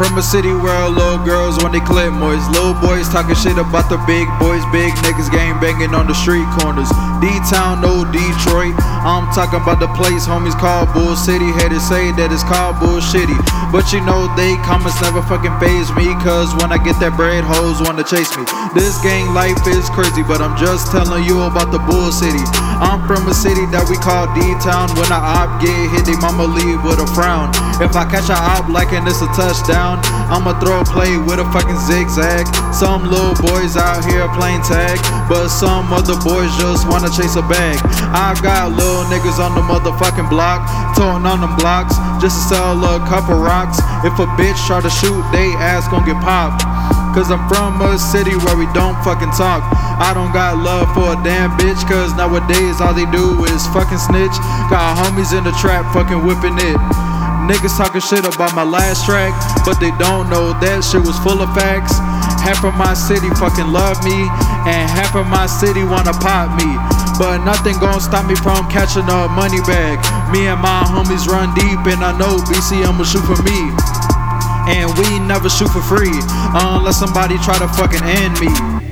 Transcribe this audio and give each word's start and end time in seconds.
from 0.00 0.16
a 0.16 0.24
city 0.24 0.56
where 0.56 0.88
little 0.88 1.20
girls 1.28 1.60
want 1.60 1.76
they 1.76 1.84
clip 1.84 2.08
moist. 2.08 2.48
Little 2.56 2.72
boys 2.80 3.04
talking 3.12 3.36
shit 3.36 3.60
about 3.60 3.92
the 3.92 4.00
big 4.08 4.24
boys, 4.40 4.64
big 4.72 4.96
niggas 5.04 5.28
gang 5.28 5.60
banging 5.60 5.92
on 5.92 6.08
the 6.08 6.16
street 6.16 6.48
corners. 6.56 6.88
D 7.20 7.28
Town, 7.52 7.84
no 7.84 8.08
Detroit. 8.08 8.72
I'm 9.04 9.28
talking 9.36 9.60
about 9.60 9.76
the 9.76 9.92
place 9.92 10.24
homies 10.24 10.56
call 10.56 10.88
Bull 10.96 11.12
City. 11.20 11.52
Haters 11.52 11.84
say 11.84 12.16
that 12.16 12.32
it's 12.32 12.40
called 12.48 12.80
bullshitty. 12.80 13.36
But 13.68 13.92
you 13.92 14.00
know 14.00 14.24
they 14.40 14.56
comments 14.64 14.96
never 15.04 15.20
fucking 15.20 15.52
phase 15.60 15.92
me. 15.92 16.16
Cause 16.24 16.48
when 16.56 16.72
I 16.72 16.80
get 16.80 16.96
that 17.04 17.12
bread, 17.20 17.44
hoes 17.44 17.84
wanna 17.84 18.00
chase 18.08 18.32
me. 18.40 18.48
This 18.72 18.96
gang 19.04 19.36
life 19.36 19.60
is 19.68 19.92
crazy, 19.92 20.24
but 20.24 20.40
I'm 20.40 20.56
just 20.56 20.88
telling 20.88 21.28
you 21.28 21.44
about 21.44 21.76
the 21.76 21.82
Bull 21.84 22.08
City. 22.08 22.40
I'm 22.80 23.04
from 23.04 23.28
a 23.28 23.36
city 23.36 23.68
that 23.68 23.84
we 23.92 24.00
call 24.00 24.32
D 24.32 24.40
Town. 24.64 24.88
When 24.96 25.12
I 25.12 25.44
op 25.44 25.60
get 25.60 25.76
hit, 25.92 26.08
they 26.08 26.16
mama 26.24 26.48
leave 26.48 26.80
with 26.88 27.04
a 27.04 27.08
frown. 27.12 27.52
If 27.80 27.96
I 27.96 28.04
catch 28.04 28.28
a 28.28 28.36
op 28.36 28.68
like 28.68 28.92
and 28.92 29.08
it's 29.08 29.24
a 29.24 29.30
touchdown, 29.32 30.04
I'ma 30.28 30.60
throw 30.60 30.80
a 30.80 30.86
play 30.86 31.16
with 31.16 31.40
a 31.40 31.48
fucking 31.48 31.80
zigzag. 31.80 32.44
Some 32.76 33.08
little 33.08 33.32
boys 33.40 33.80
out 33.80 34.04
here 34.04 34.28
playing 34.36 34.60
tag, 34.68 35.00
but 35.32 35.48
some 35.48 35.88
other 35.88 36.12
boys 36.20 36.52
just 36.60 36.84
wanna 36.92 37.08
chase 37.08 37.40
a 37.40 37.44
bag. 37.48 37.80
I 38.12 38.36
got 38.44 38.76
little 38.76 39.08
niggas 39.08 39.40
on 39.40 39.56
the 39.56 39.64
motherfucking 39.64 40.28
block, 40.28 40.60
toting 40.92 41.24
on 41.24 41.40
them 41.40 41.56
blocks 41.56 41.96
just 42.20 42.36
to 42.36 42.60
sell 42.60 42.76
a 42.84 43.00
couple 43.08 43.40
rocks. 43.40 43.80
If 44.04 44.12
a 44.20 44.28
bitch 44.36 44.60
try 44.68 44.84
to 44.84 44.92
shoot, 44.92 45.24
they 45.32 45.48
ass 45.56 45.88
gon' 45.88 46.04
get 46.04 46.20
popped. 46.20 46.60
Cause 47.16 47.32
I'm 47.32 47.42
from 47.48 47.80
a 47.80 47.98
city 47.98 48.36
where 48.44 48.60
we 48.60 48.68
don't 48.76 48.94
fucking 49.02 49.32
talk. 49.34 49.64
I 49.98 50.12
don't 50.14 50.30
got 50.36 50.60
love 50.60 50.92
for 50.92 51.16
a 51.16 51.18
damn 51.24 51.50
bitch, 51.56 51.80
cause 51.88 52.12
nowadays 52.14 52.80
all 52.80 52.92
they 52.92 53.08
do 53.08 53.42
is 53.48 53.66
fucking 53.72 53.98
snitch. 53.98 54.36
Got 54.68 55.00
homies 55.00 55.32
in 55.32 55.42
the 55.42 55.52
trap 55.58 55.88
fucking 55.96 56.22
whipping 56.22 56.60
it. 56.60 56.78
Niggas 57.50 57.74
talking 57.74 58.00
shit 58.00 58.22
about 58.22 58.54
my 58.54 58.62
last 58.62 59.04
track, 59.04 59.34
but 59.66 59.74
they 59.82 59.90
don't 59.98 60.30
know 60.30 60.54
that 60.62 60.86
shit 60.86 61.02
was 61.02 61.18
full 61.18 61.42
of 61.42 61.50
facts. 61.50 61.98
Half 62.46 62.62
of 62.62 62.78
my 62.78 62.94
city 62.94 63.26
fucking 63.42 63.74
love 63.74 63.98
me, 64.06 64.22
and 64.70 64.86
half 64.86 65.18
of 65.18 65.26
my 65.26 65.50
city 65.50 65.82
wanna 65.82 66.14
pop 66.22 66.54
me. 66.54 66.70
But 67.18 67.42
nothing 67.42 67.74
gon' 67.82 67.98
stop 67.98 68.30
me 68.30 68.38
from 68.38 68.70
catching 68.70 69.02
a 69.02 69.26
money 69.34 69.58
bag. 69.66 69.98
Me 70.30 70.46
and 70.46 70.62
my 70.62 70.86
homies 70.86 71.26
run 71.26 71.50
deep, 71.58 71.82
and 71.90 72.06
I 72.06 72.14
know 72.14 72.38
BCM 72.46 72.94
will 72.94 73.04
shoot 73.04 73.26
for 73.26 73.42
me. 73.42 73.58
And 74.70 74.86
we 74.94 75.18
never 75.18 75.50
shoot 75.50 75.74
for 75.74 75.82
free, 75.82 76.14
unless 76.54 77.02
somebody 77.02 77.34
try 77.42 77.58
to 77.58 77.66
fucking 77.74 78.06
end 78.06 78.38
me. 78.38 78.89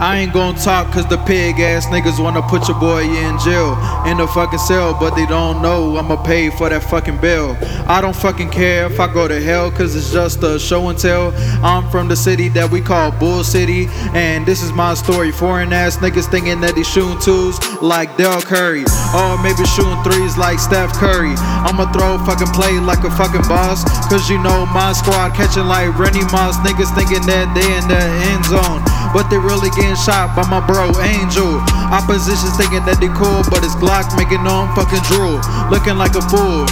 I 0.00 0.18
ain't 0.18 0.32
gon' 0.32 0.54
talk 0.54 0.92
cause 0.92 1.06
the 1.08 1.18
pig 1.26 1.58
ass 1.58 1.86
niggas 1.86 2.22
wanna 2.22 2.40
put 2.42 2.68
your 2.68 2.78
boy 2.78 3.02
in 3.02 3.38
jail 3.40 3.76
in 4.06 4.16
the 4.18 4.28
fucking 4.28 4.60
cell, 4.60 4.96
but 4.98 5.16
they 5.16 5.26
don't 5.26 5.60
know 5.60 5.96
I'ma 5.96 6.14
pay 6.22 6.50
for 6.50 6.68
that 6.68 6.84
fucking 6.84 7.18
bill. 7.18 7.56
I 7.88 8.00
don't 8.00 8.14
fucking 8.14 8.50
care 8.50 8.86
if 8.86 9.00
I 9.00 9.12
go 9.12 9.26
to 9.26 9.40
hell 9.42 9.72
cause 9.72 9.96
it's 9.96 10.12
just 10.12 10.42
a 10.44 10.58
show 10.58 10.88
and 10.88 10.96
tell. 10.96 11.32
I'm 11.64 11.90
from 11.90 12.06
the 12.06 12.14
city 12.14 12.48
that 12.50 12.70
we 12.70 12.80
call 12.80 13.10
Bull 13.10 13.42
City, 13.42 13.88
and 14.14 14.46
this 14.46 14.62
is 14.62 14.72
my 14.72 14.94
story. 14.94 15.32
Foreign 15.32 15.72
ass 15.72 15.96
niggas 15.96 16.30
thinking 16.30 16.60
that 16.60 16.76
they 16.76 16.84
shooting 16.84 17.18
twos 17.18 17.58
like 17.82 18.16
Dell 18.16 18.40
Curry, 18.40 18.86
or 19.18 19.34
maybe 19.42 19.66
shooting 19.66 19.98
threes 20.06 20.38
like 20.38 20.60
Steph 20.60 20.92
Curry. 20.94 21.34
I'ma 21.66 21.90
throw 21.90 22.22
fucking 22.22 22.54
play 22.54 22.78
like 22.78 23.02
a 23.02 23.10
fucking 23.18 23.48
boss, 23.50 23.82
cause 24.06 24.30
you 24.30 24.38
know 24.38 24.64
my 24.70 24.92
squad 24.92 25.34
catching 25.34 25.66
like 25.66 25.90
Randy 25.98 26.22
Moss. 26.30 26.54
Niggas 26.62 26.94
thinking 26.94 27.26
that 27.26 27.50
they 27.50 27.66
in 27.66 27.84
the 27.90 27.98
end 28.30 28.44
zone, 28.46 28.78
but 29.12 29.28
they 29.28 29.38
really 29.38 29.70
getting 29.76 29.96
shot 29.96 30.34
by 30.36 30.44
my 30.48 30.60
bro 30.64 30.90
Angel. 31.00 31.60
Opposition's 31.92 32.56
thinking 32.56 32.84
that 32.84 33.00
they 33.00 33.10
cool, 33.16 33.42
but 33.48 33.64
it's 33.64 33.76
Glock 33.76 34.10
making 34.16 34.44
them 34.44 34.68
fucking 34.76 35.04
drool, 35.08 35.40
looking 35.72 35.96
like 35.96 36.14
a 36.16 36.24
fool. 36.28 36.68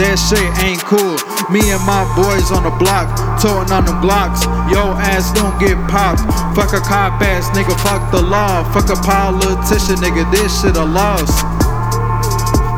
That 0.00 0.16
shit 0.16 0.48
ain't 0.64 0.80
cool. 0.88 1.20
Me 1.52 1.60
and 1.68 1.82
my 1.84 2.08
boys 2.16 2.48
on 2.48 2.64
the 2.64 2.74
block, 2.80 3.12
toting 3.36 3.70
on 3.70 3.84
them 3.84 4.00
blocks. 4.00 4.44
Yo 4.72 4.96
ass 4.96 5.28
don't 5.36 5.52
get 5.60 5.76
popped. 5.92 6.24
Fuck 6.56 6.72
a 6.72 6.80
cop 6.80 7.20
ass 7.20 7.52
nigga, 7.52 7.76
fuck 7.84 8.10
the 8.10 8.22
law. 8.22 8.64
Fuck 8.72 8.88
a 8.88 8.96
politician 9.04 10.00
nigga, 10.00 10.24
this 10.32 10.62
shit 10.62 10.76
a 10.76 10.84
loss. 10.84 11.61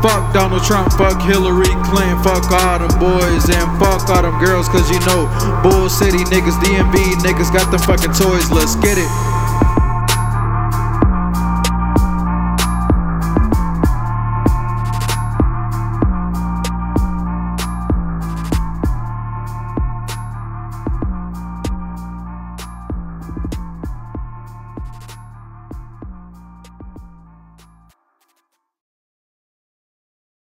Fuck 0.01 0.33
Donald 0.33 0.63
Trump, 0.63 0.91
fuck 0.93 1.21
Hillary 1.21 1.71
Clinton, 1.87 2.17
fuck 2.23 2.45
all 2.51 2.79
them 2.79 2.93
boys 2.99 3.49
and 3.49 3.67
fuck 3.79 4.07
all 4.09 4.21
them 4.21 4.37
girls, 4.39 4.67
cause 4.69 4.89
you 4.91 4.99
know, 5.07 5.25
Bull 5.63 5.89
City 5.89 6.23
niggas, 6.29 6.57
DMV 6.61 7.19
niggas 7.25 7.51
got 7.51 7.71
them 7.71 7.81
fucking 7.81 8.13
toys, 8.13 8.51
let's 8.51 8.75
get 8.77 8.97
it. 8.97 9.09